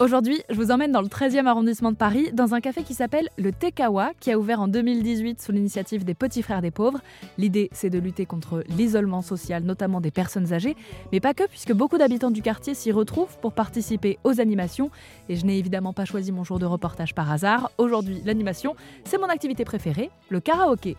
[0.00, 3.28] Aujourd'hui, je vous emmène dans le 13e arrondissement de Paris, dans un café qui s'appelle
[3.38, 6.98] le Tekawa, qui a ouvert en 2018 sous l'initiative des Petits Frères des Pauvres.
[7.38, 10.74] L'idée, c'est de lutter contre l'isolement social, notamment des personnes âgées,
[11.12, 14.90] mais pas que, puisque beaucoup d'habitants du quartier s'y retrouvent pour participer aux animations.
[15.28, 17.70] Et je n'ai évidemment pas choisi mon jour de reportage par hasard.
[17.78, 18.74] Aujourd'hui, l'animation,
[19.04, 20.96] c'est mon activité préférée, le karaoké.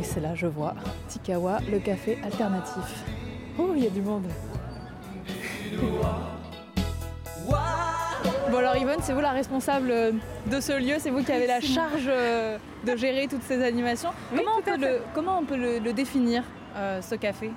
[0.00, 0.74] Et c'est là, je vois,
[1.08, 3.04] Tikawa, le café alternatif.
[3.56, 4.24] Oh, il y a du monde.
[8.50, 9.92] Bon alors Yvonne, c'est vous la responsable
[10.50, 14.10] de ce lieu, c'est vous qui avez la charge euh, de gérer toutes ces animations.
[14.30, 16.42] comment, on peut le, comment, on peut le, définir,
[16.76, 17.50] euh, ce café?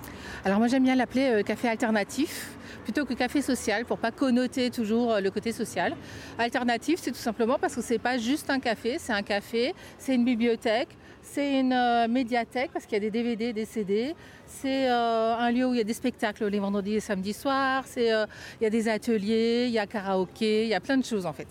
[0.46, 2.52] Alors moi j'aime bien l'appeler euh, café alternatif
[2.84, 5.96] plutôt que café social pour pas connoter toujours le côté social.
[6.40, 10.16] Alternatif, c'est tout simplement parce que c'est pas juste un café, c'est un café, c'est
[10.16, 10.90] une bibliothèque,
[11.32, 14.16] c'est une euh, médiathèque parce qu'il y a des DVD, des CD.
[14.46, 17.84] C'est euh, un lieu où il y a des spectacles les vendredis et samedis soirs.
[17.98, 18.26] Euh,
[18.60, 21.26] il y a des ateliers, il y a karaoké, il y a plein de choses
[21.26, 21.48] en fait.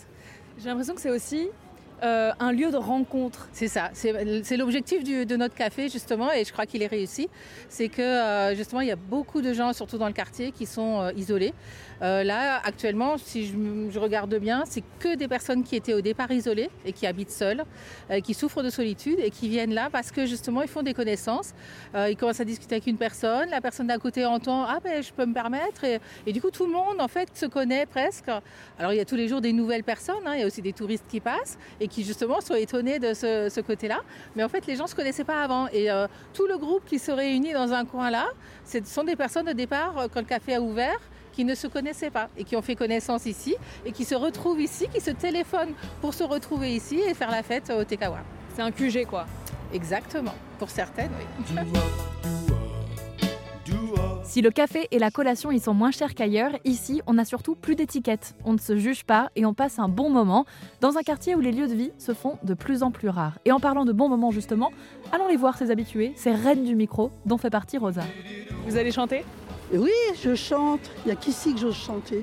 [0.58, 1.48] J'ai l'impression que c'est aussi
[2.02, 3.48] euh, un lieu de rencontre.
[3.52, 7.28] C'est ça, c'est l'objectif de notre café justement et je crois qu'il est réussi.
[7.70, 10.66] C'est que euh, justement il y a beaucoup de gens, surtout dans le quartier, qui
[10.66, 11.54] sont euh, isolés.
[12.00, 16.68] là actuellement, si je, regarde bien, c'est que des personnes qui étaient au départ isolées
[16.84, 17.64] et qui habitent seules,
[18.22, 21.54] qui souffrent de solitude et qui viennent là parce que justement ils font des connaissances.
[21.94, 25.12] ils commencent à discuter avec une personne, la personne d'à côté entend ah ben je
[25.12, 25.84] peux me permettre
[26.26, 28.28] et, du coup tout le monde en fait se connaît presque.
[28.78, 30.34] Alors il y a tous les jours des nouvelles personnes, hein.
[30.34, 33.60] il y a aussi des touristes qui passent et qui justement sont étonnés de ce,
[33.60, 34.00] côté-là.
[34.34, 35.68] Mais en fait, les gens ne se connaissaient pas avant.
[35.72, 38.26] Et euh, tout le groupe qui se réunit dans un coin là,
[38.64, 40.98] ce sont des personnes au départ, euh, quand le café a ouvert,
[41.32, 44.60] qui ne se connaissaient pas et qui ont fait connaissance ici et qui se retrouvent
[44.60, 48.20] ici, qui se téléphonent pour se retrouver ici et faire la fête au Tekawa.
[48.54, 49.26] C'est un QG quoi.
[49.74, 50.34] Exactement.
[50.58, 52.55] Pour certaines, oui.
[54.36, 57.54] Si le café et la collation y sont moins chers qu'ailleurs, ici, on a surtout
[57.54, 58.34] plus d'étiquettes.
[58.44, 60.44] On ne se juge pas et on passe un bon moment
[60.82, 63.38] dans un quartier où les lieux de vie se font de plus en plus rares.
[63.46, 64.72] Et en parlant de bons moments justement,
[65.10, 68.02] allons les voir ces habitués, ces reines du micro dont fait partie Rosa.
[68.66, 69.24] Vous allez chanter?
[69.72, 69.88] Oui,
[70.22, 70.80] je chante.
[71.06, 72.22] Il n'y a qu'ici que j'ose chanter.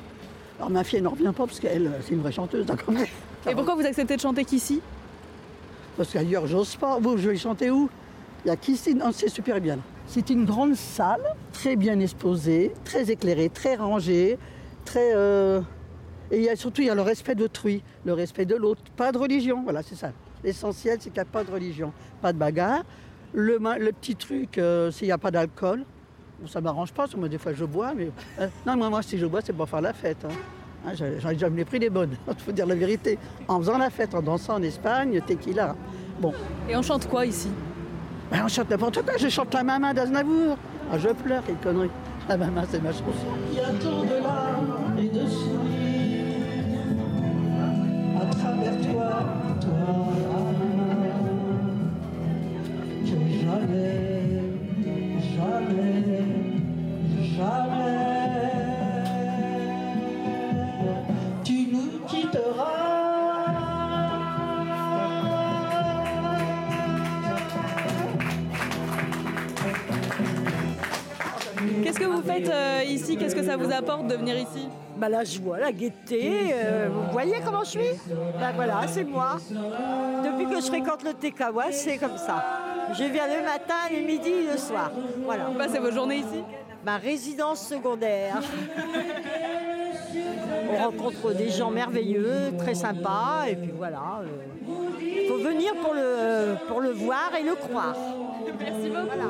[0.59, 2.93] Alors ma fille, n'en revient pas parce qu'elle, c'est une vraie chanteuse, d'accord
[3.49, 4.81] Et pourquoi vous acceptez de chanter qu'ici
[5.97, 6.99] Parce qu'ailleurs, j'ose pas.
[6.99, 7.89] Vous, je vais chanter où?
[8.45, 8.93] Il n'y a qu'ici.
[8.93, 9.79] Non, c'est super bien.
[10.05, 14.37] C'est une grande salle, très bien exposée, très éclairée, très rangée,
[14.85, 15.15] très.
[15.15, 15.61] Euh,
[16.31, 18.81] et il y a surtout il y a le respect d'autrui, le respect de l'autre.
[18.95, 20.11] Pas de religion, voilà, c'est ça.
[20.43, 22.83] L'essentiel, c'est qu'il n'y a pas de religion, pas de bagarre.
[23.33, 23.57] Le,
[23.91, 25.83] petit truc, euh, qu'il n'y a pas d'alcool.
[26.47, 28.11] Ça ne m'arrange pas, moi, des fois, je bois, mais.
[28.39, 30.25] Euh, non, moi, moi, si je bois, c'est pour faire la fête.
[30.25, 30.33] Hein.
[30.85, 33.17] Hein, J'en ai jamais pris des bonnes, il faut dire la vérité.
[33.47, 35.75] En faisant la fête, en dansant en Espagne, tequila.
[36.19, 36.33] Bon.
[36.69, 37.49] Et on chante quoi ici?
[38.33, 40.57] Ben, on chante n'importe quoi, je chante la maman d'Aznavour.
[40.91, 41.91] Ah, je pleure, quelle connerie.
[42.27, 43.03] La maman, c'est ma chanson.
[43.51, 46.23] Il y a tant de larmes et de sourires
[48.19, 49.09] à travers toi,
[49.61, 50.07] toi,
[53.05, 54.12] que jamais,
[71.93, 73.17] Qu'est-ce que vous faites euh, ici?
[73.17, 74.67] Qu'est-ce que ça vous apporte de venir ici?
[74.97, 76.51] Bah, La joie, la gaieté.
[76.51, 77.99] Euh, vous voyez comment je suis?
[78.39, 79.37] Bah, Voilà, c'est moi.
[80.23, 82.43] Depuis que je fréquente le Tekawa, c'est comme ça.
[82.93, 84.91] Je viens le matin, le midi, le soir.
[85.23, 85.45] Voilà.
[85.45, 86.41] Vous passez vos journées ici?
[86.83, 88.41] Ma résidence secondaire.
[90.71, 94.23] On rencontre des gens merveilleux, très sympas, et puis voilà.
[94.99, 97.95] Il euh, faut venir pour le, pour le voir et le croire.
[98.59, 99.05] Merci beaucoup.
[99.05, 99.29] Voilà.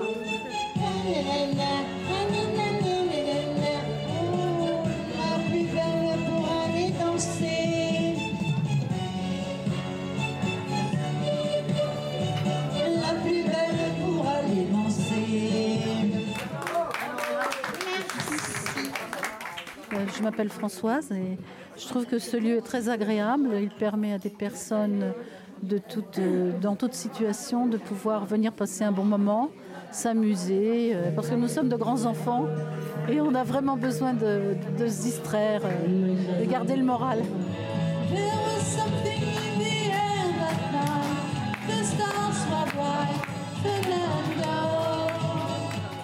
[20.15, 21.37] Je m'appelle Françoise et
[21.77, 23.49] je trouve que ce lieu est très agréable.
[23.61, 25.13] Il permet à des personnes
[25.63, 25.81] de
[26.61, 29.49] dans toute situation de pouvoir venir passer un bon moment,
[29.91, 32.45] s'amuser, euh, parce que nous sommes de grands enfants
[33.09, 37.19] et on a vraiment besoin de, se distraire, euh, de garder le moral.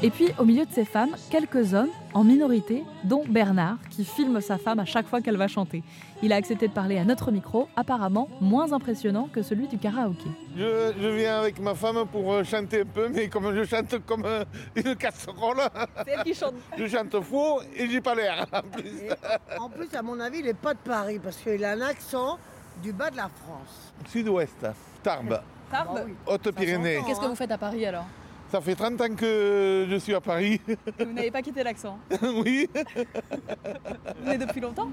[0.01, 4.39] Et puis, au milieu de ces femmes, quelques hommes, en minorité, dont Bernard, qui filme
[4.39, 5.83] sa femme à chaque fois qu'elle va chanter.
[6.23, 10.29] Il a accepté de parler à notre micro, apparemment moins impressionnant que celui du karaoké.
[10.55, 14.23] Je, viens avec ma femme pour euh, chanter un peu, mais comme je chante comme
[14.23, 14.45] euh,
[14.77, 15.59] une casserole,
[16.05, 16.53] c'est elle qui chante.
[16.77, 18.45] je chante faux et j'ai pas l'air.
[18.53, 19.01] En plus.
[19.59, 22.39] en plus, à mon avis, il n'est pas de Paris parce qu'il a un accent
[22.81, 23.93] du bas de la France.
[24.07, 24.65] Sud-ouest,
[25.03, 25.41] Tarbes.
[25.69, 27.01] Tarbes ah Haute-Pyrénées.
[27.05, 28.05] Qu'est-ce que vous faites à Paris alors?
[28.51, 30.59] Ça fait 30 ans que je suis à Paris.
[30.99, 32.67] Vous n'avez pas quitté l'accent Oui.
[32.73, 34.89] Vous venez depuis longtemps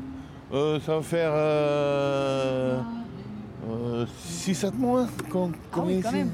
[0.53, 1.33] euh, Ça va faire
[3.67, 6.31] 6-7 euh, mois qu'on ah oui, quand même.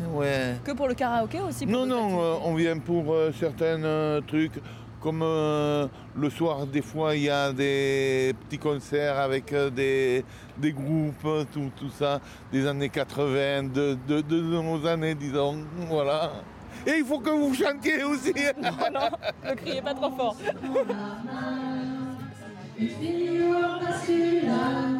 [0.65, 4.61] Que pour le karaoké aussi Non, non, euh, on vient pour certains trucs.
[5.01, 10.25] Comme le soir, des fois, il y a des petits concerts avec des,
[10.57, 12.21] des groupes, tout, tout, ça,
[12.53, 15.57] des années 80, de, de, de nos années, disons.
[15.89, 16.31] Voilà.
[16.87, 18.33] Et il faut que vous chantiez aussi.
[18.63, 19.09] Non, non,
[19.51, 20.37] ne criez pas trop fort.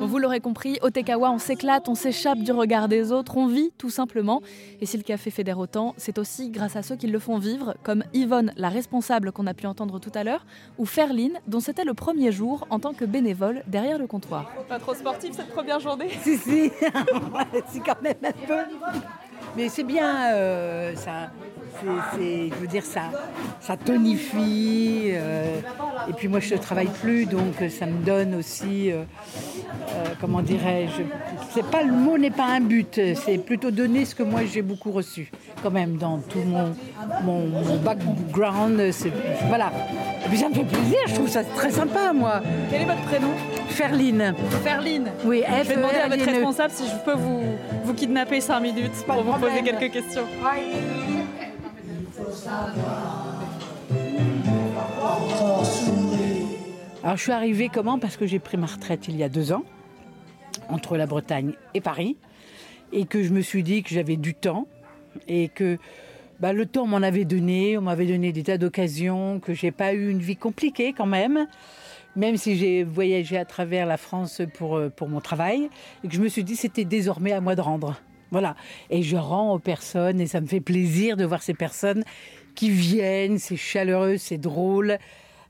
[0.01, 3.71] Vous l'aurez compris, au Tekawa, on s'éclate, on s'échappe du regard des autres, on vit
[3.79, 4.43] tout simplement.
[4.81, 7.75] Et si le café fédère autant, c'est aussi grâce à ceux qui le font vivre,
[7.83, 10.45] comme Yvonne, la responsable qu'on a pu entendre tout à l'heure,
[10.79, 14.53] ou Ferline, dont c'était le premier jour en tant que bénévole derrière le comptoir.
[14.69, 16.11] Pas trop sportif cette première journée?
[16.23, 16.71] Si, si,
[17.69, 18.55] c'est quand même un peu.
[19.57, 21.31] Mais c'est bien, euh, ça,
[21.83, 23.03] je veux dire, ça,
[23.61, 25.11] ça tonifie.
[25.13, 25.59] Euh,
[26.09, 29.05] et puis moi, je ne travaille plus, donc ça me donne aussi, euh,
[30.21, 31.03] comment dirais-je,
[31.51, 34.63] c'est pas le mot n'est pas un but, c'est plutôt donner ce que moi j'ai
[34.63, 35.31] beaucoup reçu,
[35.63, 36.75] quand même, dans tout mon,
[37.23, 38.81] mon, background.
[39.49, 39.71] Voilà.
[40.25, 42.41] Et puis ça me fait plaisir, je trouve ça très sympa, moi.
[42.71, 43.33] Quel est votre prénom?
[43.73, 44.35] Ferline.
[44.63, 47.43] Ferline Oui, Je vais demander à votre responsable si je peux vous,
[47.85, 50.27] vous kidnapper 5 minutes pour vous poser quelques questions.
[57.03, 57.99] Alors je suis arrivée comment?
[57.99, 59.65] Parce que j'ai pris ma retraite il y a deux ans,
[60.69, 62.17] entre la Bretagne et Paris,
[62.93, 64.67] et que je me suis dit que j'avais du temps,
[65.27, 65.79] et que
[66.41, 69.95] bah, le temps m'en avait donné, on m'avait donné des tas d'occasions, que j'ai pas
[69.95, 71.47] eu une vie compliquée quand même
[72.17, 75.69] même si j'ai voyagé à travers la France pour, euh, pour mon travail,
[76.05, 77.97] et que je me suis dit c'était désormais à moi de rendre.
[78.31, 78.57] Voilà.
[78.91, 82.03] Et je rends aux personnes, et ça me fait plaisir de voir ces personnes
[82.55, 84.99] qui viennent, c'est chaleureux, c'est drôle.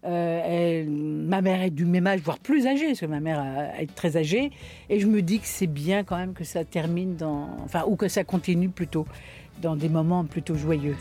[0.05, 3.93] Euh, ma mère est du même âge, voire plus âgée, parce que ma mère est
[3.95, 4.51] très âgée.
[4.89, 7.49] Et je me dis que c'est bien quand même que ça termine dans.
[7.65, 9.07] Enfin, ou que ça continue plutôt
[9.61, 10.97] dans des moments plutôt joyeux.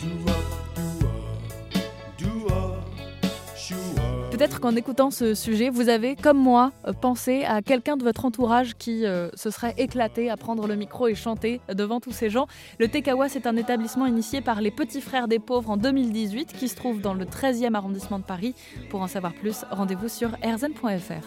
[4.42, 8.26] Peut-être qu'en écoutant ce sujet, vous avez, comme moi, euh, pensé à quelqu'un de votre
[8.26, 12.32] entourage qui euh, se serait éclaté à prendre le micro et chanter devant tous ces
[12.32, 12.48] gens.
[12.80, 16.70] Le Tekawa, c'est un établissement initié par les Petits Frères des Pauvres en 2018 qui
[16.70, 18.56] se trouve dans le 13e arrondissement de Paris.
[18.90, 21.22] Pour en savoir plus, rendez-vous sur erzen.fr.